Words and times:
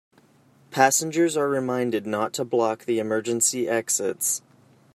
Passengers 0.71 1.37
are 1.37 1.47
reminded 1.47 2.07
not 2.07 2.33
to 2.33 2.43
block 2.43 2.85
the 2.85 2.97
emergency 2.97 3.69
exits. 3.69 4.41